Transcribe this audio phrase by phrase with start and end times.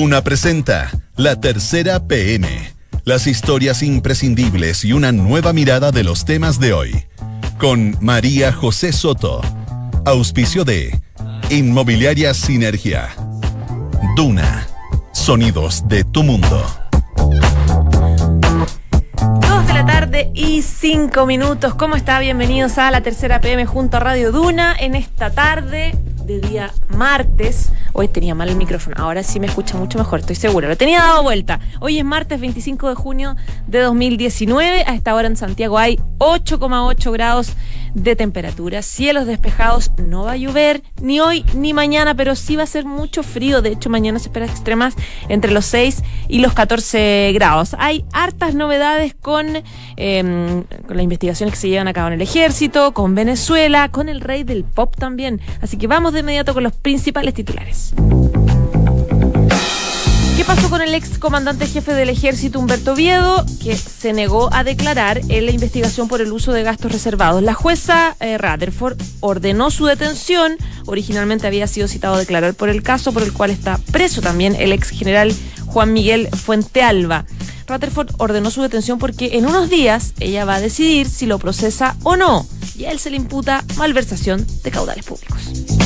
[0.00, 2.48] Duna presenta La Tercera PM.
[3.04, 7.04] Las historias imprescindibles y una nueva mirada de los temas de hoy.
[7.58, 9.42] Con María José Soto.
[10.06, 10.98] Auspicio de
[11.50, 13.10] Inmobiliaria Sinergia.
[14.16, 14.66] Duna.
[15.12, 16.66] Sonidos de tu mundo.
[19.42, 21.74] Dos de la tarde y cinco minutos.
[21.74, 22.20] ¿Cómo está?
[22.20, 25.92] Bienvenidos a la tercera PM junto a Radio Duna en esta tarde
[26.30, 27.72] de día martes.
[27.92, 30.68] Hoy tenía mal el micrófono, ahora sí me escucha mucho mejor, estoy segura.
[30.68, 31.58] Lo tenía dado vuelta.
[31.80, 34.84] Hoy es martes 25 de junio de 2019.
[34.86, 37.54] A esta hora en Santiago hay 8,8 grados
[37.94, 38.82] de temperatura.
[38.82, 42.84] Cielos despejados, no va a llover ni hoy ni mañana, pero sí va a ser
[42.84, 43.62] mucho frío.
[43.62, 44.94] De hecho, mañana se espera extremas
[45.28, 47.74] entre los 6 y los 14 grados.
[47.78, 49.62] Hay hartas novedades con,
[49.96, 54.08] eh, con las investigaciones que se llevan a cabo en el ejército, con Venezuela, con
[54.08, 55.40] el rey del pop también.
[55.60, 57.94] Así que vamos de inmediato con los principales titulares.
[60.40, 64.64] ¿Qué pasó con el ex comandante jefe del ejército Humberto Viedo, que se negó a
[64.64, 67.42] declarar en la investigación por el uso de gastos reservados?
[67.42, 70.56] La jueza eh, Rutherford ordenó su detención.
[70.86, 74.56] Originalmente había sido citado a declarar por el caso por el cual está preso también
[74.58, 75.34] el ex general
[75.66, 77.26] Juan Miguel Fuentealba.
[77.68, 81.96] Rutherford ordenó su detención porque en unos días ella va a decidir si lo procesa
[82.02, 82.46] o no.
[82.76, 85.79] Y a él se le imputa malversación de caudales públicos.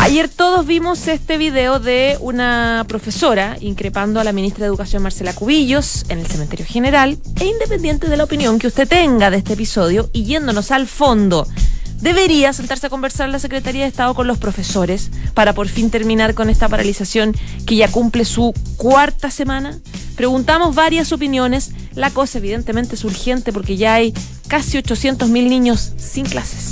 [0.00, 5.34] Ayer todos vimos este video de una profesora increpando a la ministra de Educación Marcela
[5.34, 9.54] Cubillos en el cementerio general e independiente de la opinión que usted tenga de este
[9.54, 11.46] episodio y yéndonos al fondo.
[12.00, 16.34] Debería sentarse a conversar la Secretaría de Estado con los profesores para por fin terminar
[16.34, 17.34] con esta paralización
[17.66, 19.78] que ya cumple su cuarta semana.
[20.16, 21.72] Preguntamos varias opiniones.
[21.96, 24.14] La cosa evidentemente es urgente porque ya hay
[24.46, 26.67] casi 800 mil niños sin clases.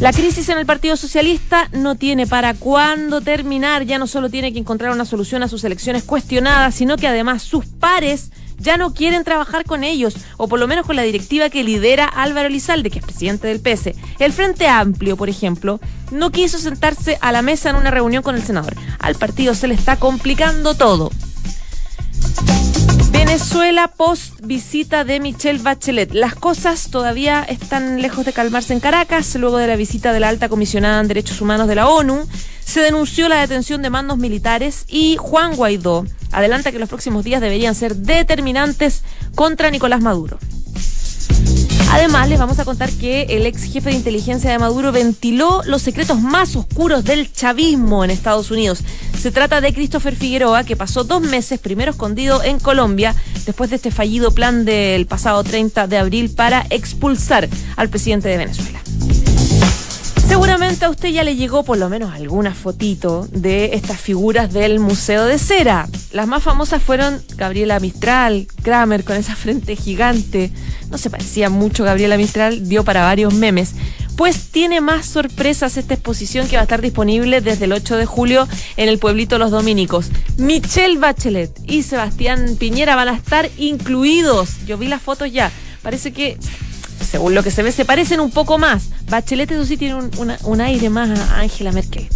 [0.00, 4.52] La crisis en el Partido Socialista no tiene para cuándo terminar, ya no solo tiene
[4.52, 8.92] que encontrar una solución a sus elecciones cuestionadas, sino que además sus pares ya no
[8.92, 12.90] quieren trabajar con ellos, o por lo menos con la directiva que lidera Álvaro Elizalde,
[12.90, 13.94] que es presidente del PS.
[14.18, 15.80] El Frente Amplio, por ejemplo,
[16.10, 18.74] no quiso sentarse a la mesa en una reunión con el senador.
[18.98, 21.10] Al partido se le está complicando todo.
[23.14, 26.12] Venezuela post visita de Michelle Bachelet.
[26.12, 29.36] Las cosas todavía están lejos de calmarse en Caracas.
[29.36, 32.26] Luego de la visita de la alta comisionada en derechos humanos de la ONU,
[32.64, 37.40] se denunció la detención de mandos militares y Juan Guaidó adelanta que los próximos días
[37.40, 39.04] deberían ser determinantes
[39.36, 40.38] contra Nicolás Maduro.
[41.92, 45.82] Además, les vamos a contar que el ex jefe de inteligencia de Maduro ventiló los
[45.82, 48.80] secretos más oscuros del chavismo en Estados Unidos.
[49.24, 53.14] Se trata de Christopher Figueroa, que pasó dos meses primero escondido en Colombia
[53.46, 58.36] después de este fallido plan del pasado 30 de abril para expulsar al presidente de
[58.36, 58.82] Venezuela.
[60.28, 64.78] Seguramente a usted ya le llegó por lo menos alguna fotito de estas figuras del
[64.78, 65.88] Museo de Cera.
[66.12, 70.50] Las más famosas fueron Gabriela Mistral, Kramer con esa frente gigante.
[70.90, 73.74] No se parecía mucho Gabriela Mistral, dio para varios memes.
[74.16, 78.06] Pues tiene más sorpresas esta exposición que va a estar disponible desde el 8 de
[78.06, 80.10] julio en el pueblito Los Dominicos.
[80.36, 84.64] Michelle Bachelet y Sebastián Piñera van a estar incluidos.
[84.66, 85.50] Yo vi las fotos ya.
[85.82, 86.38] Parece que
[87.04, 88.88] según lo que se ve, se parecen un poco más.
[89.08, 90.10] Bachelet, eso sí, tiene un,
[90.42, 92.08] un aire más a Angela Merkel.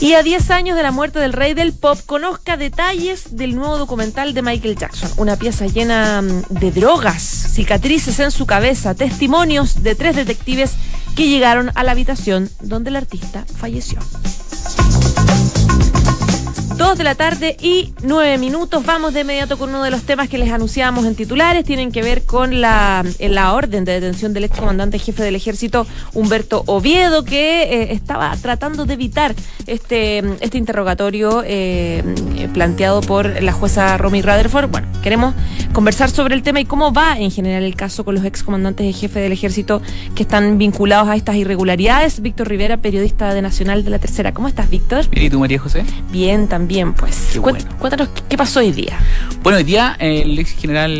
[0.00, 3.76] Y a 10 años de la muerte del rey del pop, conozca detalles del nuevo
[3.76, 5.10] documental de Michael Jackson.
[5.18, 10.72] Una pieza llena de drogas, cicatrices en su cabeza, testimonios de tres detectives
[11.14, 13.98] que llegaron a la habitación donde el artista falleció.
[16.90, 18.84] 2 de la tarde y 9 minutos.
[18.84, 21.64] Vamos de inmediato con uno de los temas que les anunciábamos en titulares.
[21.64, 26.64] Tienen que ver con la, la orden de detención del excomandante jefe del ejército Humberto
[26.66, 29.36] Oviedo, que eh, estaba tratando de evitar
[29.68, 32.02] este, este interrogatorio eh,
[32.52, 34.68] planteado por la jueza Romy Rutherford.
[34.68, 35.34] Bueno, queremos
[35.72, 38.92] conversar sobre el tema y cómo va en general el caso con los excomandantes de
[38.92, 39.80] jefe del ejército
[40.16, 42.20] que están vinculados a estas irregularidades.
[42.20, 44.34] Víctor Rivera, periodista de Nacional de la Tercera.
[44.34, 45.04] ¿Cómo estás, Víctor?
[45.12, 45.84] ¿Y tú, María José?
[46.10, 47.30] Bien, también bien, pues.
[47.32, 47.58] Qué bueno.
[47.78, 48.98] Cuéntanos qué pasó hoy día.
[49.42, 50.92] Bueno, hoy día eh, el ex general,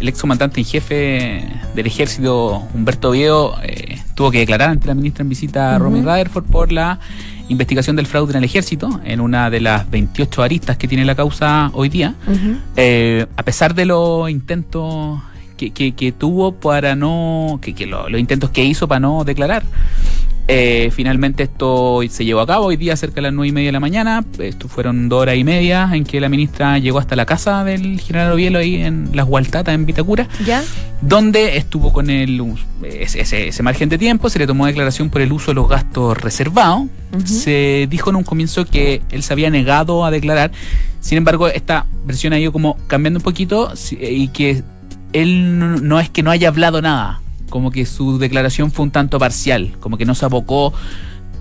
[0.00, 4.94] el ex comandante en jefe del ejército, Humberto Oviedo, eh, tuvo que declarar ante la
[4.94, 6.98] ministra en visita a Romy Rutherford por la
[7.48, 11.14] investigación del fraude en el ejército, en una de las 28 aristas que tiene la
[11.14, 12.14] causa hoy día.
[12.76, 15.20] eh, a pesar de los intentos
[15.56, 19.24] que, que, que tuvo para no, que, que lo- los intentos que hizo para no
[19.24, 19.62] declarar.
[20.48, 23.68] Eh, finalmente esto se llevó a cabo hoy día cerca de las nueve y media
[23.68, 24.24] de la mañana.
[24.38, 28.00] Esto fueron dos horas y media en que la ministra llegó hasta la casa del
[28.00, 30.28] general Ovielo ahí en Las Gualtatas, en Vitacura.
[30.44, 30.62] ¿Ya?
[31.00, 32.40] Donde estuvo con el,
[32.84, 36.16] ese, ese, margen de tiempo, se le tomó declaración por el uso de los gastos
[36.16, 36.86] reservados.
[37.24, 40.52] Se dijo en un comienzo que él se había negado a declarar.
[41.00, 44.62] Sin embargo, esta versión ha ido como cambiando un poquito y que
[45.12, 47.20] él no es que no haya hablado nada
[47.50, 50.72] como que su declaración fue un tanto parcial, como que no se abocó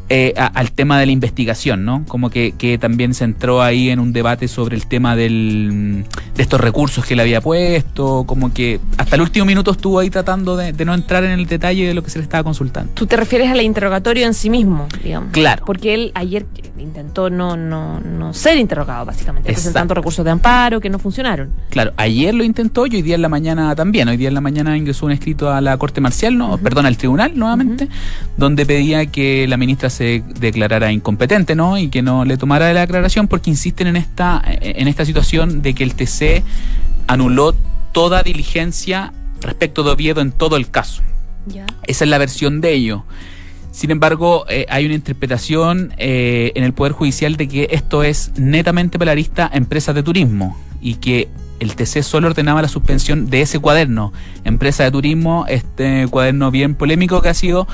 [0.07, 2.03] eh, al tema de la investigación, ¿no?
[2.07, 6.05] Como que, que, también se entró ahí en un debate sobre el tema del,
[6.35, 10.11] de estos recursos que le había puesto, como que hasta el último minuto estuvo ahí
[10.11, 12.91] tratando de, no entrar en el detalle de lo que se le estaba consultando.
[12.93, 15.31] ¿Tú te refieres al interrogatorio en sí mismo, digamos?
[15.31, 15.63] Claro.
[15.65, 16.45] Porque él ayer
[16.77, 21.49] intentó no, no, no ser interrogado, básicamente, presentando recursos de amparo que no funcionaron.
[21.69, 24.07] Claro, ayer lo intentó y hoy día en la mañana también.
[24.07, 26.97] Hoy día en la mañana ingresó un escrito a la Corte Marcial, no, perdón, al
[26.97, 27.89] tribunal nuevamente,
[28.37, 31.77] donde pedía que la ministra se declarara incompetente, ¿no?
[31.77, 35.73] Y que no le tomara la declaración porque insisten en esta, en esta situación de
[35.73, 36.43] que el TC
[37.07, 37.55] anuló
[37.91, 41.01] toda diligencia respecto de Oviedo en todo el caso.
[41.87, 43.03] Esa es la versión de ello.
[43.71, 48.31] Sin embargo, eh, hay una interpretación eh, en el Poder Judicial de que esto es
[48.37, 51.27] netamente pelarista a empresas de turismo y que
[51.59, 54.13] el TC solo ordenaba la suspensión de ese cuaderno,
[54.43, 57.67] empresa de turismo, este cuaderno bien polémico que ha sido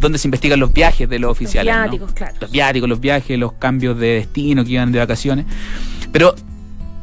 [0.00, 1.74] donde se investigan los viajes de los oficiales.
[1.74, 2.34] Los viáticos, claro.
[2.40, 5.46] Los viáticos, los viajes, los cambios de destino que iban de vacaciones.
[6.12, 6.34] Pero,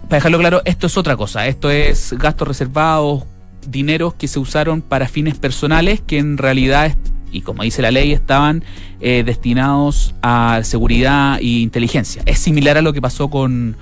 [0.03, 1.47] para dejarlo claro, esto es otra cosa.
[1.47, 3.23] Esto es gastos reservados,
[3.67, 6.95] dineros que se usaron para fines personales que en realidad,
[7.31, 8.63] y como dice la ley, estaban
[9.01, 12.21] eh, destinados a seguridad e inteligencia.
[12.25, 13.75] Es similar a lo que pasó con,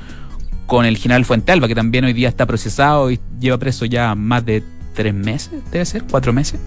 [0.66, 4.16] con el general Fuente Alba, que también hoy día está procesado y lleva preso ya
[4.16, 4.64] más de
[4.94, 6.60] tres meses, debe ser, cuatro meses.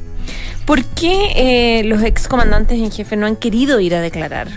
[0.65, 4.49] ¿Por qué eh, los excomandantes en jefe no han querido ir a declarar?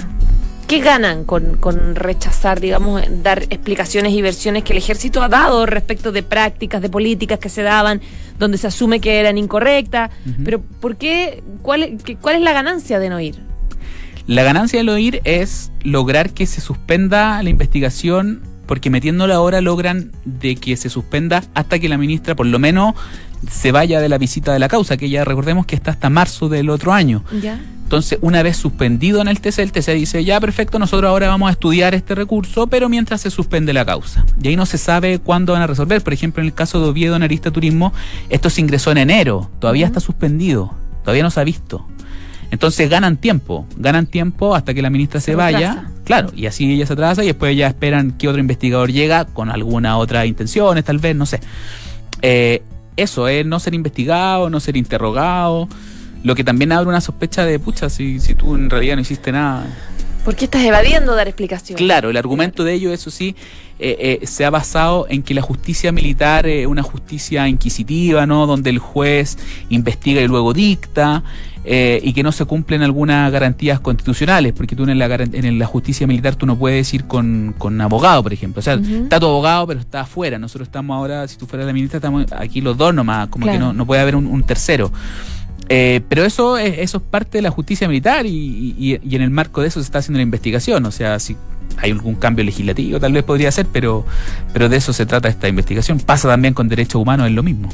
[0.67, 6.11] ¿Qué ganan con, rechazar, digamos, dar explicaciones y versiones que el ejército ha dado respecto
[6.11, 8.01] de prácticas, de políticas que se daban,
[8.37, 10.11] donde se asume que eran incorrectas?
[10.45, 11.41] Pero ¿por qué?
[11.63, 13.35] Cuál, ¿Cuál es la ganancia de no ir?
[14.27, 19.61] La ganancia de no ir es lograr que se suspenda la investigación porque metiéndola ahora
[19.61, 22.93] logran de que se suspenda hasta que la ministra por lo menos
[23.49, 26.49] se vaya de la visita de la causa, que ya recordemos que está hasta marzo
[26.49, 27.23] del otro año.
[27.89, 31.49] Entonces, una vez suspendido en el TC, el TC dice, ya perfecto, nosotros ahora vamos
[31.49, 34.25] a estudiar este recurso, pero mientras se suspende la causa.
[34.41, 36.03] Y ahí no se sabe cuándo van a resolver.
[36.03, 37.91] Por ejemplo, en el caso de Oviedo en Arista Turismo,
[38.29, 41.87] esto se ingresó en enero, todavía está suspendido, todavía no se ha visto.
[42.51, 45.89] Entonces ganan tiempo, ganan tiempo hasta que la ministra se, vaya.
[46.03, 49.49] Claro, y así ella se atrasa y después ya esperan que otro investigador llega con
[49.49, 51.39] alguna otra intención, tal vez, no sé.
[52.21, 52.61] Eh,
[53.01, 55.67] eso, es no ser investigado, no ser interrogado,
[56.23, 59.31] lo que también abre una sospecha de, pucha, si, si tú en realidad no hiciste
[59.31, 59.65] nada.
[60.25, 61.81] ¿Por qué estás evadiendo dar explicaciones?
[61.81, 63.35] Claro, el argumento de ello, eso sí,
[63.79, 68.45] eh, eh, se ha basado en que la justicia militar es una justicia inquisitiva, ¿no?
[68.45, 69.37] Donde el juez
[69.69, 71.23] investiga y luego dicta,
[71.65, 75.65] eh, y que no se cumplen algunas garantías constitucionales, porque tú en la, en la
[75.65, 78.59] justicia militar tú no puedes ir con, con abogado, por ejemplo.
[78.59, 80.39] O sea, está tu abogado, pero está afuera.
[80.39, 83.59] Nosotros estamos ahora, si tú fueras la ministra, estamos aquí los dos nomás, como que
[83.59, 84.91] no, no puede haber un, tercero.
[85.67, 89.29] Eh, pero eso es, eso es parte de la justicia militar y, y, en el
[89.29, 90.85] marco de eso se está haciendo la investigación.
[90.85, 91.35] O sea, si
[91.77, 94.05] hay algún cambio legislativo, tal vez podría ser, pero,
[94.53, 95.99] pero de eso se trata esta investigación.
[95.99, 97.69] Pasa también con derechos humanos, es lo mismo.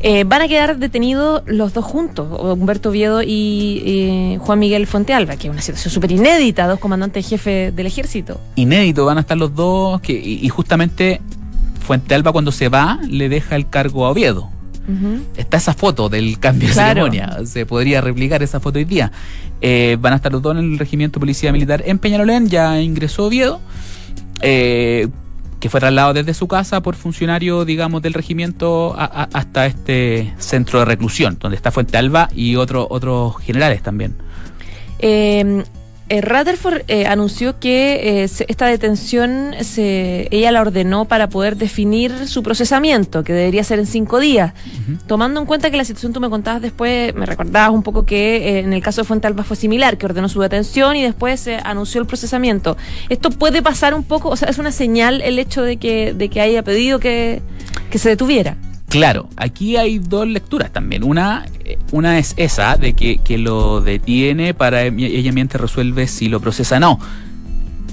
[0.00, 5.36] Eh, van a quedar detenidos los dos juntos, Humberto Viedo y eh, Juan Miguel Fontealba,
[5.36, 8.40] que es una situación súper inédita, dos comandantes jefes del ejército.
[8.56, 11.20] Inédito, van a estar los dos, que, y, y justamente
[11.80, 14.50] Fuentealba cuando se va le deja el cargo a Oviedo
[15.36, 17.38] Está esa foto del cambio de ceremonia.
[17.44, 19.12] Se podría replicar esa foto hoy día.
[19.60, 22.48] Eh, van a estar los dos en el regimiento de policía militar en Peñalolén.
[22.48, 23.60] Ya ingresó Oviedo.
[24.42, 25.08] Eh,
[25.60, 30.86] que fue trasladado desde su casa por funcionario, digamos, del regimiento hasta este centro de
[30.86, 34.16] reclusión, donde está Fuente Alba y otros otros generales también.
[34.98, 35.62] Eh,
[36.10, 42.26] eh, Rutherford eh, anunció que eh, esta detención se, ella la ordenó para poder definir
[42.26, 44.52] su procesamiento, que debería ser en cinco días.
[45.06, 48.58] Tomando en cuenta que la situación tú me contabas después, me recordabas un poco que
[48.58, 51.60] en el caso de Fuente Alba fue similar, que ordenó su detención y después se
[51.62, 52.76] anunció el procesamiento.
[53.08, 56.28] ¿Esto puede pasar un poco, o sea, es una señal el hecho de que, de
[56.28, 57.40] que haya pedido que,
[57.88, 58.56] que se detuviera?
[58.90, 61.04] Claro, aquí hay dos lecturas también.
[61.04, 66.40] Una, eh, una es esa, de que, lo detiene para ella mientras resuelve si lo
[66.40, 66.98] procesa o no.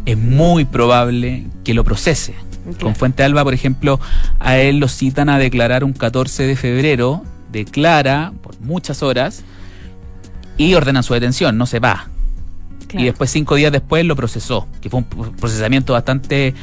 [0.08, 2.34] Es muy probable que lo procese.
[2.82, 4.00] Con Fuente Alba, por ejemplo,
[4.40, 9.44] a él lo citan a declarar un 14 de febrero, declara por muchas horas
[10.58, 12.10] y ordena su detención, no se va.
[12.94, 16.54] Y después cinco días después lo procesó, que fue un procesamiento bastante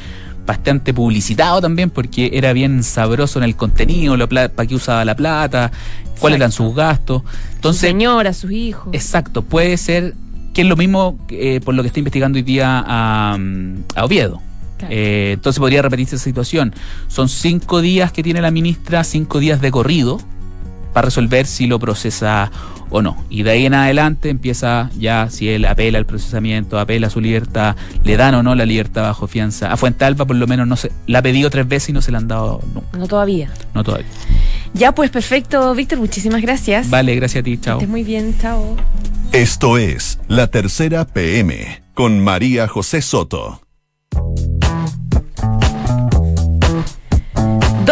[0.45, 5.71] bastante publicitado también porque era bien sabroso en el contenido, para qué usaba la plata,
[6.19, 7.23] cuáles eran sus gastos.
[7.55, 8.93] Entonces, su señora, sus hijos.
[8.93, 10.13] Exacto, puede ser
[10.53, 13.37] que es lo mismo eh, por lo que está investigando hoy día a,
[14.01, 14.41] Oviedo.
[14.89, 16.73] Eh, entonces podría repetirse esa situación.
[17.07, 20.19] Son cinco días que tiene la ministra, cinco días de corrido
[20.93, 22.51] para resolver si lo procesa
[22.89, 23.17] o no.
[23.29, 27.21] Y de ahí en adelante empieza ya si él apela al procesamiento, apela a su
[27.21, 29.71] libertad, le dan o no la libertad bajo fianza.
[29.71, 32.11] A Fuentalba por lo menos no se la ha pedido tres veces y no se
[32.11, 32.97] la han dado nunca.
[32.97, 33.49] No todavía.
[33.73, 34.07] No todavía.
[34.73, 36.89] Ya pues perfecto, Víctor, muchísimas gracias.
[36.89, 37.77] Vale, gracias a ti, chao.
[37.77, 38.75] Estés muy bien, chao.
[39.31, 43.61] Esto es La Tercera PM con María José Soto.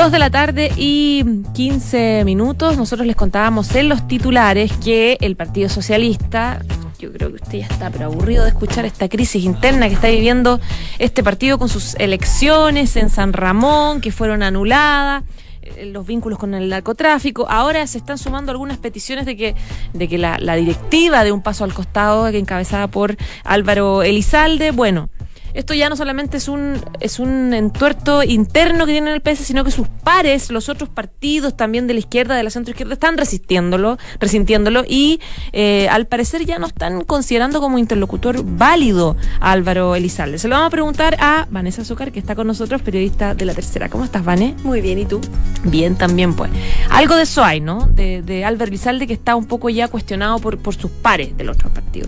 [0.04, 2.76] Dos de la tarde y 15 minutos.
[2.76, 6.60] Nosotros les contábamos en los titulares que el Partido Socialista,
[7.00, 10.10] yo creo que usted ya está pero aburrido de escuchar esta crisis interna que está
[10.10, 10.60] viviendo
[11.00, 15.24] este partido con sus elecciones en San Ramón, que fueron anuladas
[15.62, 17.48] eh, los vínculos con el narcotráfico.
[17.50, 19.56] Ahora se están sumando algunas peticiones de que,
[19.94, 24.72] de que la, la directiva de un paso al costado, que encabezada por Álvaro Elizalde,
[24.72, 25.10] bueno,
[25.54, 29.64] esto ya no solamente es un, es un entuerto interno que tiene el PS, sino
[29.64, 33.18] que sus pares, los otros partidos también de la izquierda, de la centro izquierda, están
[33.18, 35.20] resistiéndolo, resintiéndolo y
[35.52, 40.38] eh, al parecer ya no están considerando como interlocutor válido a Álvaro Elizalde.
[40.38, 43.54] Se lo vamos a preguntar a Vanessa Azúcar, que está con nosotros, periodista de La
[43.54, 43.90] Tercera.
[43.90, 44.56] ¿Cómo estás, Vane?
[44.64, 45.22] Muy bien, ¿y tú?
[45.64, 46.52] Bien, también, pues.
[46.90, 47.88] Algo de eso hay, ¿no?
[47.88, 51.50] De, de Álvaro Elizalde que está un poco ya cuestionado por, por sus pares del
[51.50, 52.08] otro partido.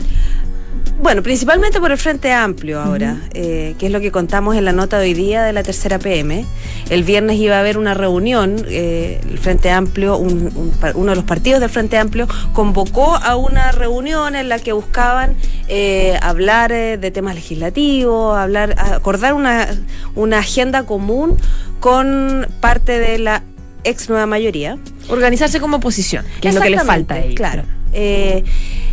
[1.02, 4.72] Bueno, principalmente por el Frente Amplio ahora, eh, que es lo que contamos en la
[4.72, 6.46] nota de hoy día de la tercera PM.
[6.90, 11.60] El viernes iba a haber una reunión, eh, el Frente Amplio, uno de los partidos
[11.60, 15.36] del Frente Amplio, convocó a una reunión en la que buscaban
[15.68, 19.68] eh, hablar de temas legislativos, hablar, acordar una,
[20.16, 21.38] una agenda común
[21.82, 23.44] con parte de la
[23.84, 24.78] ex nueva mayoría.
[25.10, 27.36] Organizarse como oposición, que es lo que le falta a ellos.
[27.36, 27.64] Claro.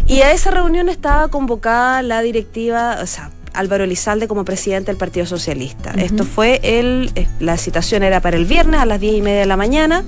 [0.07, 4.97] Y a esa reunión estaba convocada la directiva, o sea, Álvaro Elizalde como presidente del
[4.97, 5.93] Partido Socialista.
[5.93, 9.41] Esto fue el, eh, la citación era para el viernes a las diez y media
[9.41, 10.05] de la mañana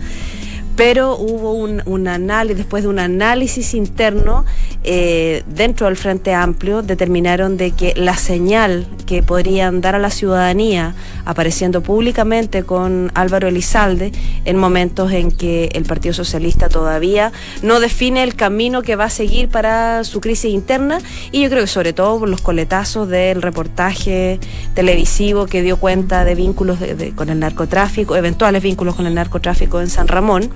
[0.76, 4.45] pero hubo un, análisis, después de un análisis interno
[4.83, 10.11] eh, dentro del Frente Amplio, determinaron de que la señal que podrían dar a la
[10.11, 14.12] ciudadanía apareciendo públicamente con Álvaro Elizalde
[14.45, 19.11] en momentos en que el Partido Socialista todavía no define el camino que va a
[19.11, 20.99] seguir para su crisis interna
[21.33, 24.40] y yo creo que sobre todo por los coletazos del reportaje
[24.75, 26.78] televisivo que dio cuenta de vínculos
[27.14, 30.50] con el narcotráfico, eventuales vínculos con el narcotráfico en San Ramón.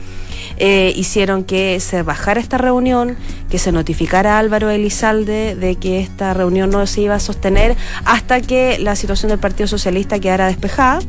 [0.60, 3.16] Eh, hicieron que se bajara esta reunión,
[3.48, 7.76] que se notificara a Álvaro Elizalde de que esta reunión no se iba a sostener
[8.04, 11.00] hasta que la situación del Partido Socialista quedara despejada.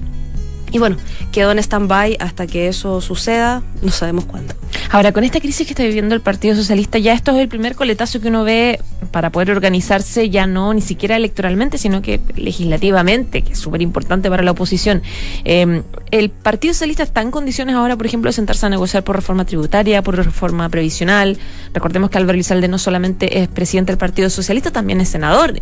[0.72, 0.98] Y bueno,
[1.32, 4.54] quedó en stand-by hasta que eso suceda, no sabemos cuándo.
[4.92, 7.76] Ahora, con esta crisis que está viviendo el Partido Socialista, ya esto es el primer
[7.76, 8.80] coletazo que uno ve
[9.12, 14.30] para poder organizarse, ya no ni siquiera electoralmente, sino que legislativamente, que es súper importante
[14.30, 15.02] para la oposición.
[15.44, 19.16] Em, ¿El Partido Socialista está en condiciones ahora, por ejemplo, de sentarse a negociar por
[19.16, 21.38] reforma tributaria, por reforma previsional?
[21.74, 25.54] Recordemos que Álvaro Lizalde no solamente es presidente del Partido Socialista, también es senador.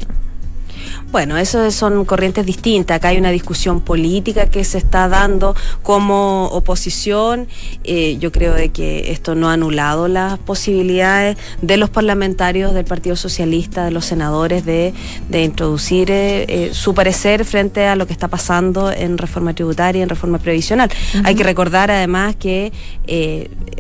[1.12, 2.98] Bueno, eso son corrientes distintas.
[2.98, 7.48] Acá hay una discusión política que se está dando como oposición.
[7.84, 12.86] Eh, yo creo de que esto no ha anulado las posibilidades de los parlamentarios del
[12.86, 14.94] Partido Socialista, de los senadores, de,
[15.32, 20.10] introducir eh, eh, su parecer frente a lo que está pasando en reforma tributaria, en
[20.10, 20.90] reforma previsional.
[21.24, 22.72] Hay que recordar además que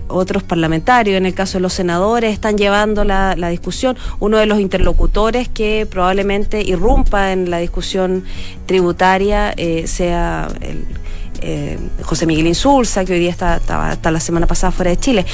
[0.08, 3.98] otros parlamentarios, en el caso de los senadores, están llevando la, la discusión.
[4.20, 6.62] Uno de los interlocutores que probablemente
[7.32, 8.24] en la discusión
[8.66, 10.86] tributaria eh, sea el
[11.42, 13.60] eh, José Miguel Insulza, que hoy día está,
[14.12, 15.26] la semana pasada fuera de Chile.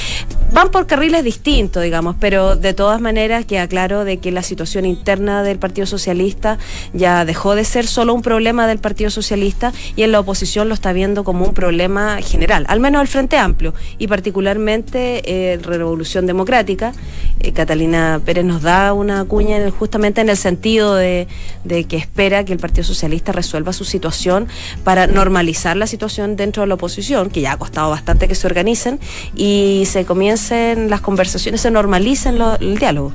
[0.52, 4.84] Van por carriles distintos, digamos, pero de todas maneras queda claro de que la situación
[4.84, 6.58] interna del Partido Socialista
[6.92, 10.74] ya dejó de ser solo un problema del Partido Socialista y en la oposición lo
[10.74, 16.26] está viendo como un problema general, al menos el Frente Amplio y particularmente eh, Revolución
[16.26, 16.92] Democrática.
[17.40, 21.26] Eh, Catalina Pérez nos da una cuña justamente en el sentido de,
[21.64, 24.46] de que espera que el Partido Socialista resuelva su situación
[24.84, 28.34] para normalizar la situación situación dentro de la oposición, que ya ha costado bastante que
[28.34, 28.98] se organicen
[29.34, 33.12] y se comiencen las conversaciones, se normalicen el diálogo.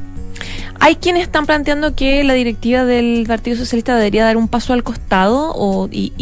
[0.79, 4.83] Hay quienes están planteando que la directiva del Partido Socialista debería dar un paso al
[4.83, 6.13] costado o y,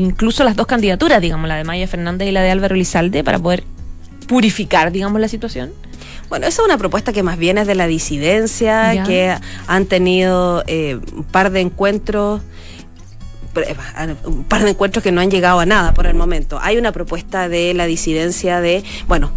[0.00, 3.40] incluso las dos candidaturas, digamos, la de Maya Fernández y la de Álvaro Lizalde, para
[3.40, 3.64] poder
[4.28, 5.72] purificar, digamos, la situación.
[6.28, 9.34] Bueno, esa es una propuesta que más bien es de la disidencia, que
[9.66, 12.40] han tenido eh, un par de encuentros
[14.24, 16.58] un par de encuentros que no han llegado a nada por el momento.
[16.60, 19.30] Hay una propuesta de la disidencia de, bueno,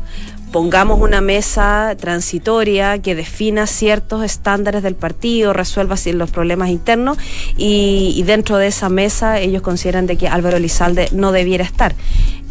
[0.51, 7.17] pongamos una mesa transitoria que defina ciertos estándares del partido, resuelva los problemas internos
[7.57, 11.95] y, dentro de esa mesa ellos consideran de que Álvaro Elizalde no debiera estar.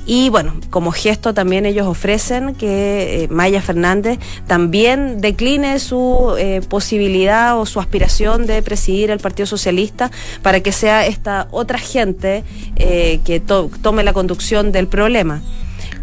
[0.07, 6.61] Y bueno, como gesto también ellos ofrecen que eh, Maya Fernández también decline su eh,
[6.69, 12.45] posibilidad o su aspiración de presidir el Partido Socialista para que sea esta otra gente
[12.77, 15.43] eh, que tome la conducción del problema.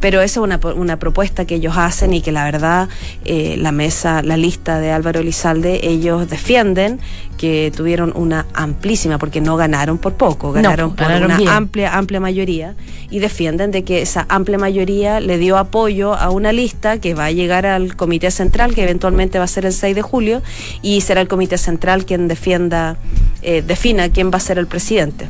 [0.04, 2.90] Pero esa es una, una propuesta que ellos hacen y que la verdad
[3.24, 7.00] eh, la mesa, la lista de Álvaro Elizalde, ellos defienden
[7.44, 12.74] que tuvieron una amplísima, porque no ganaron por poco, ganaron por una amplia, amplia mayoría
[13.10, 17.26] y defienden de que esa amplia mayoría le dio apoyo a una lista que va
[17.26, 20.42] a llegar al Comité Central, que eventualmente va a ser el 6 de julio,
[20.82, 22.96] y será el Comité Central quien defienda,
[23.42, 25.28] eh, defina quién va a ser el presidente.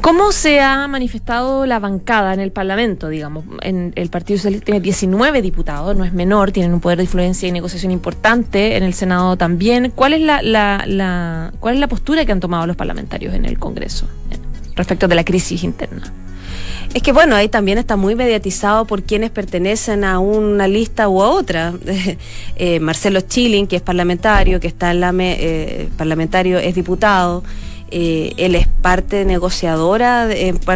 [0.00, 3.44] ¿Cómo se ha manifestado la bancada en el Parlamento, digamos?
[3.62, 7.48] En el Partido Socialista tiene 19 diputados, no es menor, tienen un poder de influencia
[7.48, 9.90] y negociación importante, en el Senado también.
[9.94, 10.84] ¿Cuál es la, la,
[11.60, 14.06] cuál es la postura que han tomado los parlamentarios en el Congreso
[14.74, 16.12] respecto de la crisis interna?
[16.94, 21.20] Es que bueno, ahí también está muy mediatizado por quienes pertenecen a una lista u
[21.20, 21.74] otra.
[22.58, 27.44] Eh, Marcelo Chilling, que es parlamentario, que está en la eh, parlamentario, es diputado.
[27.92, 30.28] Eh, él es parte negociadora,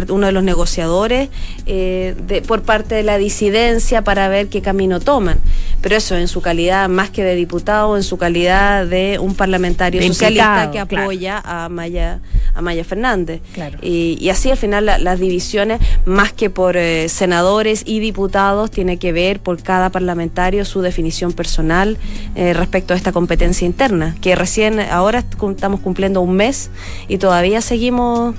[0.09, 1.29] uno de los negociadores
[1.65, 5.37] eh, por parte de la disidencia para ver qué camino toman.
[5.81, 10.01] Pero eso en su calidad más que de diputado, en su calidad de un parlamentario
[10.03, 12.19] socialista que apoya a Maya
[12.53, 13.41] a Maya Fernández.
[13.81, 19.11] Y, así al final las divisiones, más que por eh, senadores y diputados, tiene que
[19.11, 21.97] ver por cada parlamentario su definición personal
[22.35, 26.69] respecto a esta competencia interna, que recién ahora estamos cumpliendo un mes
[27.07, 28.35] y todavía seguimos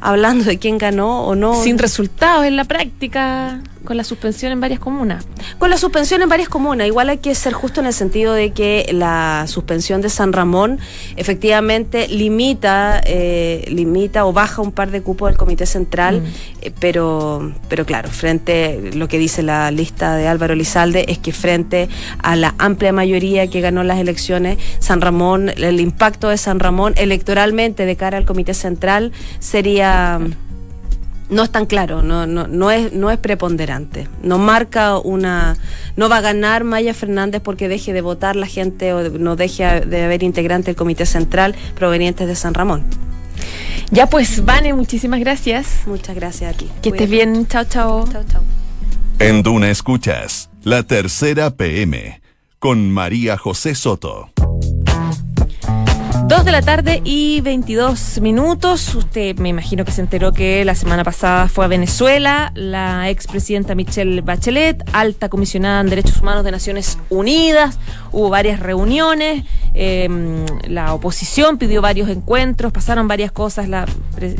[0.00, 1.62] hablando de quién ganó o no.
[1.62, 3.60] Sin resultados en la práctica.
[3.86, 5.26] Con la suspensión en varias comunas.
[5.58, 6.86] Con la suspensión en varias comunas.
[6.86, 10.78] Igual hay que ser justo en el sentido de que la suspensión de San Ramón
[11.16, 16.26] efectivamente limita, eh, limita o baja un par de cupos del Comité Central, mm.
[16.62, 21.32] eh, pero, pero claro, frente lo que dice la lista de Álvaro Lizalde es que
[21.32, 26.60] frente a la amplia mayoría que ganó las elecciones, San Ramón, el impacto de San
[26.60, 30.20] Ramón electoralmente de cara al Comité Central sería
[31.28, 34.08] no es tan claro, no, no, no, es, no es preponderante.
[34.22, 35.56] No marca una.
[35.96, 39.80] No va a ganar Maya Fernández porque deje de votar la gente o no deje
[39.80, 42.84] de haber integrante del Comité Central provenientes de San Ramón.
[43.90, 45.82] Ya pues, Vane, muchísimas gracias.
[45.86, 46.68] Muchas gracias a ti.
[46.82, 47.46] Que estés bien.
[47.46, 48.08] Chao, chao.
[48.10, 48.42] Chao, chao.
[49.18, 52.20] En Duna Escuchas, la tercera PM,
[52.58, 54.30] con María José Soto.
[56.28, 58.96] Dos de la tarde y 22 minutos.
[58.96, 63.76] Usted me imagino que se enteró que la semana pasada fue a Venezuela la expresidenta
[63.76, 67.78] Michelle Bachelet, alta comisionada en Derechos Humanos de Naciones Unidas.
[68.16, 73.68] Hubo varias reuniones, em, la oposición pidió varios encuentros, pasaron varias cosas.
[73.68, 73.84] La,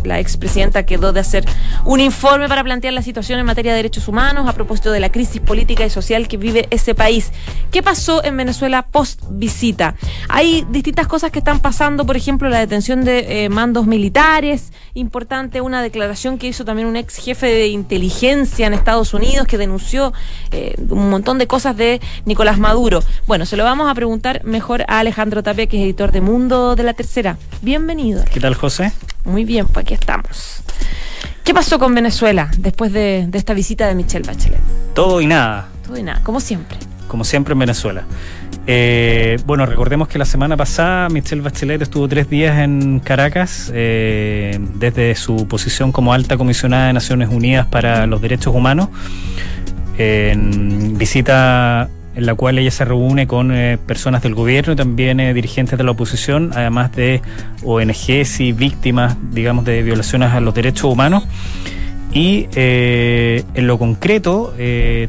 [0.05, 1.45] la expresidenta quedó de hacer
[1.85, 5.13] un informe para plantear la situación en materia de derechos humanos a propósito de la
[5.13, 7.33] crisis política y social que vive ese país.
[7.71, 9.95] ¿Qué pasó en Venezuela post visita?
[10.31, 15.61] Hay distintas cosas que están pasando por ejemplo, la detención de eh, mandos militares, importante
[15.61, 20.13] una declaración que hizo también un ex jefe de inteligencia en Estados Unidos que denunció
[20.53, 23.03] eh, un montón de cosas de Nicolás Maduro.
[23.27, 26.77] Bueno, se lo vamos a preguntar mejor a Alejandro Tapia, que es editor de Mundo
[26.77, 27.37] de la Tercera.
[27.63, 28.25] Bienvenido.
[28.33, 28.93] ¿Qué tal, José?
[29.25, 30.63] Muy bien, pues aquí estamos.
[31.43, 34.61] ¿Qué pasó con Venezuela después de, de esta visita de Michelle Bachelet?
[34.95, 35.67] Todo y nada.
[35.85, 36.79] Todo y nada, como siempre.
[37.09, 38.05] Como siempre en Venezuela.
[38.69, 44.61] Eh, bueno, recordemos que la semana pasada Michelle Bachelet estuvo tres días en Caracas eh,
[44.75, 48.91] desde su posición como alta comisionada de Naciones Unidas para los Derechos Humanos,
[49.99, 55.19] en visita en la cual ella se reúne con eh, personas del gobierno y también
[55.35, 57.23] dirigentes de la oposición, además de
[57.63, 61.25] ONGs y víctimas, digamos, de violaciones a los derechos humanos.
[62.13, 64.55] Y en lo concreto,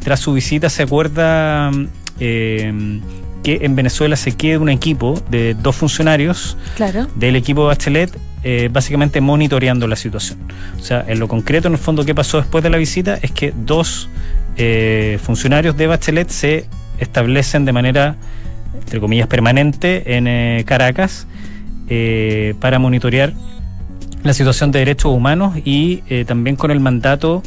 [0.02, 1.70] tras su visita se acuerda
[2.18, 6.58] que en Venezuela se quede un equipo de dos funcionarios
[7.16, 10.38] del equipo Bachelet eh, básicamente monitoreando la situación.
[10.80, 13.18] O sea, en lo concreto, en el fondo, ¿qué pasó después de la visita?
[13.20, 14.08] Es que dos
[14.56, 16.66] eh, funcionarios de Bachelet se
[16.98, 18.16] establecen de manera,
[18.80, 21.26] entre comillas, permanente en eh, Caracas
[22.60, 23.32] para monitorear
[24.22, 27.42] la situación de derechos humanos y también con el mandato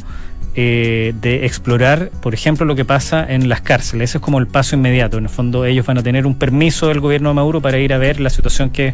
[0.54, 4.10] eh, de explorar, por ejemplo, lo que pasa en las cárceles.
[4.10, 5.16] Ese es como el paso inmediato.
[5.16, 7.94] En el fondo, ellos van a tener un permiso del gobierno de Maduro para ir
[7.94, 8.88] a ver la situación que,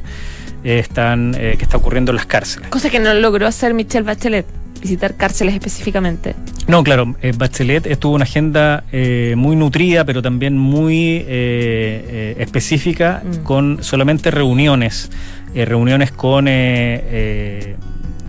[0.63, 2.69] eh, están, eh, que está ocurriendo en las cárceles.
[2.69, 4.47] Cosa que no logró hacer Michelle Bachelet,
[4.81, 6.35] visitar cárceles específicamente.
[6.67, 12.37] No, claro, eh, Bachelet estuvo una agenda eh, muy nutrida, pero también muy eh, eh,
[12.39, 13.43] específica, Mm.
[13.45, 15.11] con solamente reuniones,
[15.55, 17.77] eh, reuniones con eh, eh,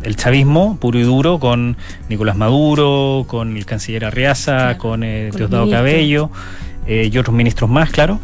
[0.04, 1.76] el chavismo puro y duro, con
[2.08, 5.70] Nicolás Maduro, con el canciller Arriaza, Claro, con, eh, con.
[5.70, 6.32] Cabello
[6.88, 8.20] eh, y otros ministros más, claro.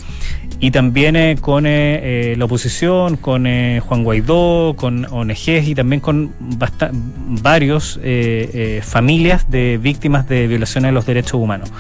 [0.60, 5.76] Y también eh, con eh, eh, la oposición, con eh, Juan Guaidó, con ONGs y
[5.76, 6.32] también con
[7.41, 11.72] varios eh, eh, familias de víctimas de violaciones de los derechos humanos.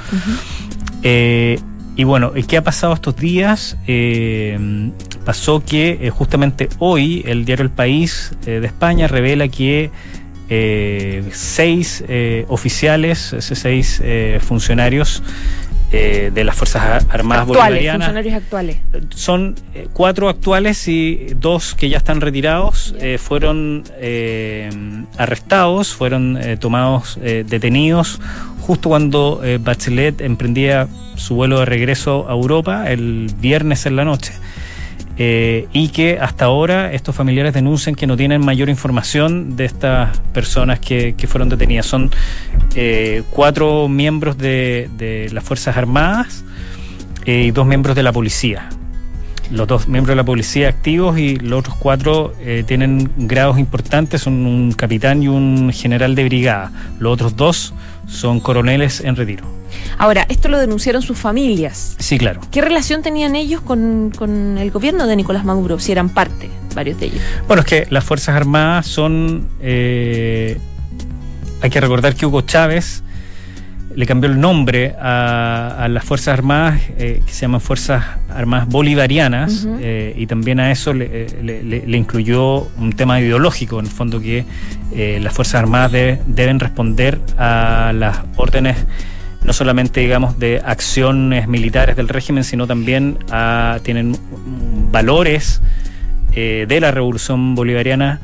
[1.03, 1.57] Eh,
[1.95, 3.77] y bueno, ¿y ¿qué ha pasado estos días?
[3.87, 4.91] Eh,
[5.23, 9.89] pasó que eh, justamente hoy el diario El País eh, de España revela que
[10.49, 15.23] eh, seis eh, oficiales, seis eh, funcionarios
[15.91, 18.77] eh, de las Fuerzas Ar- Armadas actuales, Bolivarianas, funcionarios actuales.
[19.09, 24.69] son eh, cuatro actuales y dos que ya están retirados, eh, fueron eh,
[25.17, 28.19] arrestados, fueron eh, tomados, eh, detenidos,
[28.61, 34.33] justo cuando Bachelet emprendía su vuelo de regreso a Europa el viernes en la noche.
[35.17, 40.17] Eh, y que hasta ahora estos familiares denuncian que no tienen mayor información de estas
[40.33, 41.85] personas que, fueron detenidas.
[41.85, 42.11] Son
[42.75, 46.43] eh, cuatro miembros de, las Fuerzas Armadas
[47.25, 48.69] eh, y dos miembros de la policía.
[49.51, 52.33] Los dos miembros de la policía activos y los otros cuatro
[52.65, 56.71] tienen grados importantes, son un capitán y un general de brigada.
[56.97, 57.73] Los otros dos
[58.07, 59.54] son coroneles en retiro.
[59.97, 61.95] Ahora, esto lo denunciaron sus familias.
[61.99, 62.41] Sí, claro.
[62.51, 65.79] ¿Qué relación tenían ellos con, con el gobierno de Nicolás Maduro?
[65.79, 67.21] Si eran parte, varios de ellos.
[67.47, 69.47] Bueno, es que las Fuerzas Armadas son...
[69.61, 70.57] eh,
[71.61, 73.01] hay que recordar que Hugo Chávez
[73.95, 78.67] le cambió el nombre a, a las Fuerzas Armadas, eh, que se llaman Fuerzas Armadas
[78.67, 83.85] Bolivarianas, eh, y también a eso le, le- le- le incluyó un tema ideológico, en
[83.85, 84.43] el fondo que
[84.93, 88.75] eh, las Fuerzas Armadas de- deben responder a las órdenes
[89.45, 94.17] no solamente digamos de acciones militares del régimen, sino también a, tienen
[94.91, 95.61] valores
[96.33, 98.19] eh, de la revolución bolivariana,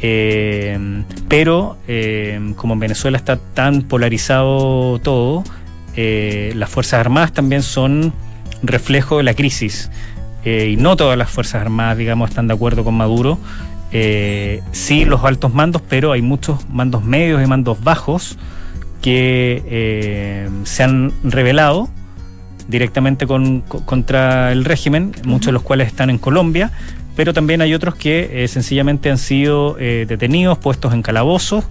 [0.00, 5.44] eh, pero eh, como en Venezuela está tan polarizado todo,
[5.94, 8.12] las Fuerzas Armadas también son
[8.62, 9.90] reflejo de la crisis.
[10.44, 13.36] Y no todas las Fuerzas Armadas, digamos, están de acuerdo con Maduro.
[14.70, 18.38] Sí, los altos mandos, pero hay muchos mandos medios y mandos bajos
[19.02, 21.88] que eh, se han rebelado
[22.68, 26.70] directamente con- co- contra el régimen, muchos de los cuales están en Colombia,
[27.16, 31.64] pero también hay otros que eh, sencillamente han sido eh, detenidos, puestos en calabozos,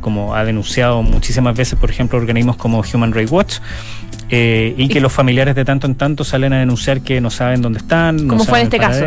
[0.00, 3.56] como ha denunciado muchísimas veces, por ejemplo, organismos como Human Rights Watch,
[4.30, 7.62] eh, y que los familiares de tanto en tanto salen a denunciar que no saben
[7.62, 8.16] dónde están.
[8.16, 9.04] no Como fue en este caso.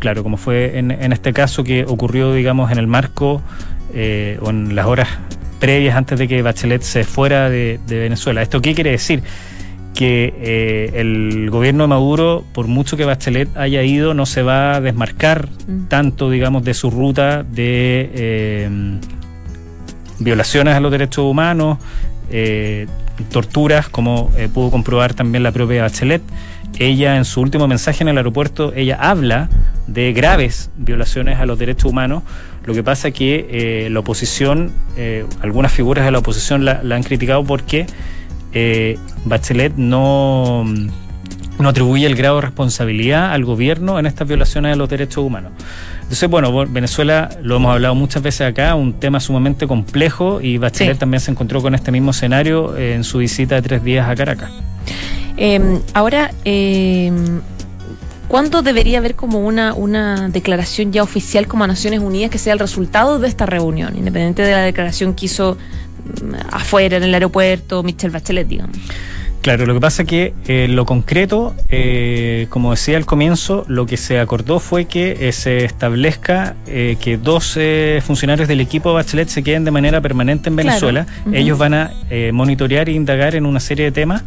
[0.00, 3.40] Claro, como fue en, en este caso que ocurrió, digamos, en el marco
[3.94, 5.08] eh, o en las horas
[5.64, 8.42] previas antes de que Bachelet se fuera de, de Venezuela.
[8.42, 9.22] ¿Esto qué quiere decir?
[9.94, 14.74] Que eh, el gobierno de Maduro, por mucho que Bachelet haya ido, no se va
[14.74, 15.86] a desmarcar Mm.
[15.88, 18.68] tanto, digamos, de su ruta de eh,
[20.18, 21.78] violaciones a los derechos humanos,
[22.30, 22.86] eh,
[23.30, 26.20] torturas, como eh, pudo comprobar también la propia Bachelet.
[26.78, 29.48] Ella en su último mensaje en el aeropuerto, ella habla
[29.86, 32.22] de graves violaciones a los derechos humanos.
[32.64, 36.96] Lo que pasa que eh, la oposición, eh, algunas figuras de la oposición la, la
[36.96, 37.86] han criticado porque
[38.52, 40.64] eh, Bachelet no,
[41.58, 45.52] no atribuye el grado de responsabilidad al gobierno en estas violaciones a los derechos humanos.
[46.02, 50.94] Entonces, bueno, Venezuela, lo hemos hablado muchas veces acá, un tema sumamente complejo y Bachelet
[50.94, 51.00] Sí.
[51.00, 54.14] también se encontró con este mismo escenario eh, en su visita de tres días a
[54.14, 54.50] Caracas.
[55.36, 57.10] Eh, ahora, eh,
[58.28, 62.52] ¿cuándo debería haber como una, una declaración ya oficial como a Naciones Unidas que sea
[62.52, 65.56] el resultado de esta reunión, independiente de la declaración que hizo
[66.22, 68.76] mm, afuera en el aeropuerto Michelle Bachelet, digamos?
[69.42, 73.98] Claro, lo que pasa que eh, lo concreto, eh, como decía al comienzo, lo que
[73.98, 77.58] se acordó fue que eh, se establezca eh, que dos
[78.06, 80.68] funcionarios del equipo de Bachelet se queden de manera permanente en Claro.
[80.70, 81.06] Venezuela.
[81.30, 84.24] Ellos van a eh, monitorear e indagar en una serie de temas,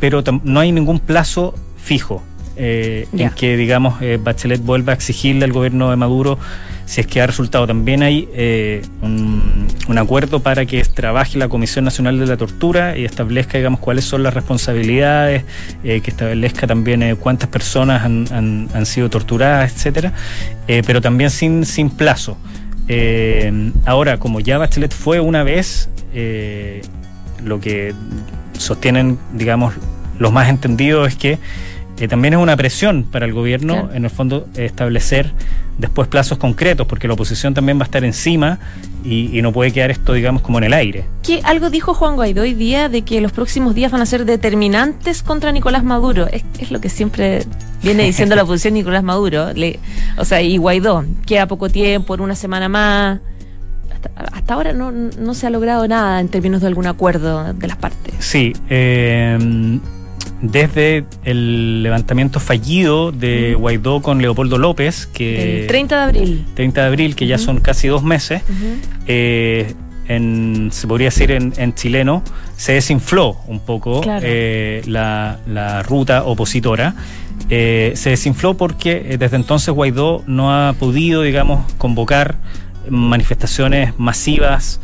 [0.00, 2.22] pero no hay ningún plazo fijo.
[2.58, 6.38] Eh, en que, digamos, eh, Bachelet vuelva a exigirle al gobierno de Maduro
[6.84, 7.66] si es que ha resultado.
[7.66, 12.96] También hay eh, un, un acuerdo para que trabaje la Comisión Nacional de la Tortura
[12.98, 15.44] y establezca, digamos, cuáles son las responsabilidades,
[15.84, 20.12] eh, que establezca también cuántas personas han, han- han sido torturadas, etcétera,
[20.66, 22.36] pero también sin, sin plazo.
[23.84, 25.90] Ahora, como ya Bachelet fue una vez,
[27.44, 27.94] lo que
[28.56, 29.74] sostienen, digamos,
[30.18, 31.38] los más entendidos es que
[32.06, 33.94] también es una presión para el gobierno, Claro.
[33.94, 35.32] en el fondo, establecer
[35.78, 38.58] después plazos concretos, porque la oposición también va a estar encima
[39.04, 41.04] y, y no puede quedar esto, digamos, como en el aire.
[41.22, 44.24] Que algo dijo Juan Guaidó hoy día de que los próximos días van a ser
[44.24, 46.26] determinantes contra Nicolás Maduro.
[46.30, 47.44] Es, es lo que siempre
[47.82, 49.52] viene diciendo la oposición Nicolás Maduro.
[49.54, 49.78] Le-
[50.18, 53.20] o sea, y Guaidó, queda poco tiempo, en una semana más.
[53.92, 57.66] Hasta, hasta ahora no, no se ha logrado nada en términos de algún acuerdo de
[57.68, 58.14] las partes.
[58.18, 59.78] Sí, eh,
[60.40, 66.44] desde el levantamiento fallido de Guaidó con Leopoldo López, que El 30 de abril.
[66.54, 68.42] 30 de abril, que ya son casi dos meses,
[69.06, 69.74] eh,
[70.06, 72.22] en, se podría decir en, en chileno,
[72.56, 74.24] se desinfló un poco Claro.
[74.28, 76.94] eh, la, la ruta opositora.
[77.50, 82.36] Eh, se desinfló porque desde entonces Guaidó no ha podido, digamos, convocar
[82.88, 84.80] manifestaciones masivas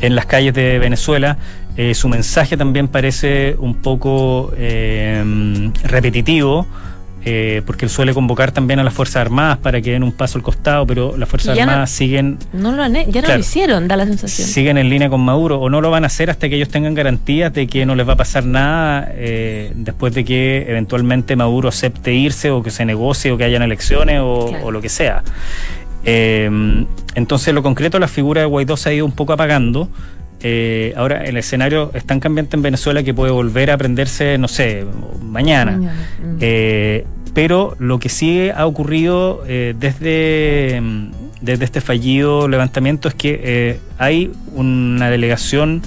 [0.00, 1.36] en las calles de Venezuela.
[1.76, 6.66] Eh, su mensaje también parece un poco eh, repetitivo.
[7.22, 10.38] eh, porque él suele convocar también a las Fuerzas Armadas para que den un paso
[10.38, 13.34] al costado, pero las Fuerzas no- Armadas siguen No lo han, ya no Claro.
[13.34, 14.48] lo hicieron, da la sensación.
[14.48, 16.94] siguen en línea con Maduro o no lo van a hacer hasta que ellos tengan
[16.94, 21.68] garantías de que no les va a pasar nada eh, después de que eventualmente Maduro
[21.68, 24.64] acepte irse o que se negocie o que hayan elecciones o, Claro.
[24.64, 25.22] o lo que sea.
[26.06, 26.48] Eh,
[27.14, 29.90] entonces, en lo concreto, la figura de Guaidó se ha ido un poco apagando.
[30.42, 34.48] Eh, ahora el escenario es tan cambiante en Venezuela que puede volver a prenderse, no
[34.48, 34.84] sé,
[35.22, 35.72] mañana.
[35.72, 36.36] Mañana, mm.
[36.40, 43.14] Eh, pero lo que sí ha ocurrido eh, desde, mm, desde este fallido levantamiento es
[43.14, 45.82] que eh, hay una delegación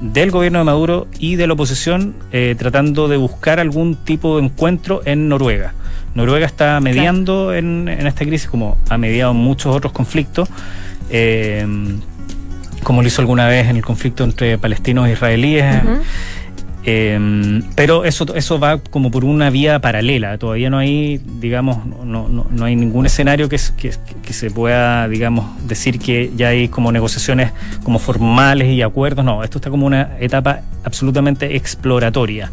[0.00, 4.44] del gobierno de Maduro y de la oposición eh, tratando de buscar algún tipo de
[4.44, 5.74] encuentro en Noruega.
[6.14, 10.48] Noruega está mediando en, en esta crisis, como ha mediado muchos otros conflictos,
[11.10, 11.66] eh,
[12.82, 15.66] como lo hizo alguna vez en el conflicto entre palestinos e israelíes.
[16.82, 20.38] Eh, pero eso, eso va como por una vía paralela.
[20.38, 25.06] Todavía no hay, digamos, no, no, no hay ningún escenario que, que, que se pueda,
[25.08, 29.24] digamos, decir que ya hay como negociaciones como formales y acuerdos.
[29.24, 32.50] No, esto está como una etapa absolutamente exploratoria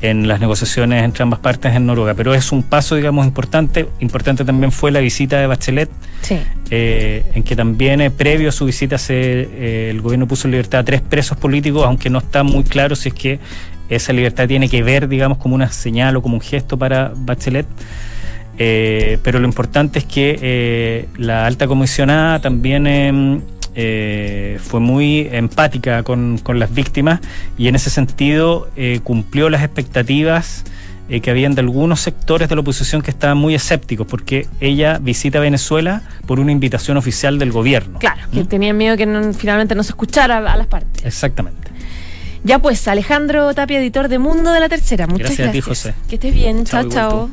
[0.00, 2.14] en las negociaciones entre ambas partes en Noruega.
[2.14, 3.86] Pero es un paso, digamos, importante.
[4.00, 6.38] Importante también fue la visita de Bachelet Sí.
[6.70, 10.52] eh, en que también eh, previo a su visita se, eh, el gobierno puso en
[10.52, 13.38] libertad a tres presos políticos, aunque no está muy claro si es que
[13.88, 17.66] esa libertad tiene que ver, digamos, como una señal o como un gesto para Bachelet.
[18.56, 23.42] Pero lo importante es que la alta comisionada también
[23.74, 27.20] eh, fue muy empática con, con las víctimas
[27.58, 30.64] y en ese sentido eh, cumplió las expectativas
[31.08, 34.98] eh, que habían de algunos sectores de la oposición que estaban muy escépticos, porque ella
[35.02, 37.98] visita Venezuela por una invitación oficial del gobierno.
[37.98, 38.46] Claro, que ¿Mm?
[38.46, 41.04] tenían miedo que no- finalmente no se escuchara a las partes.
[41.04, 41.70] Exactamente.
[42.42, 45.06] Ya pues, Alejandro Tapia, editor de Mundo de la Tercera.
[45.06, 45.48] Muchas Gracias gracias.
[45.48, 45.94] a ti, José.
[46.08, 46.64] Que estés bien.
[46.64, 47.30] Chao, chao.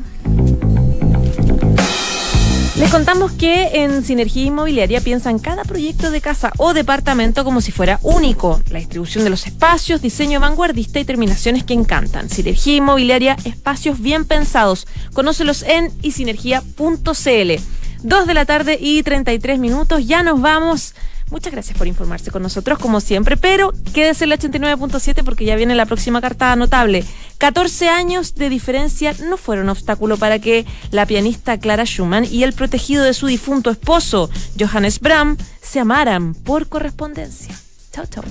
[2.82, 7.72] Les contamos que en Sinergia Inmobiliaria piensan cada proyecto de casa o departamento como si
[7.72, 8.60] fuera único.
[8.72, 12.32] La distribución de los espacios, diseño vanguardista y terminaciones que encantan.
[12.32, 14.88] Sinergia Inmobiliaria, espacios bien pensados.
[15.14, 17.52] Conócelos en isinergia.cl.
[18.02, 20.08] Dos de la tarde y 33 minutos.
[20.08, 20.96] Ya nos vamos.
[21.32, 25.56] Muchas gracias por informarse con nosotros, como siempre, pero quédese en la 89.7 porque ya
[25.56, 27.06] viene la próxima carta notable.
[27.38, 32.52] 14 años de diferencia no fueron obstáculo para que la pianista Clara Schumann y el
[32.52, 37.58] protegido de su difunto esposo, Johannes Bram, se amaran por correspondencia.
[37.94, 38.24] Chao, chao.